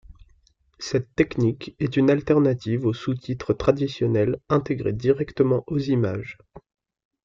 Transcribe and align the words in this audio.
Cette 0.79 1.13
technique 1.13 1.75
est 1.77 1.95
une 1.95 2.09
alternative 2.09 2.87
aux 2.87 2.93
sous-titres 2.95 3.53
traditionnels, 3.53 4.39
intégrés 4.49 4.93
directement 4.93 5.63
aux 5.67 5.77
images. 5.77 6.39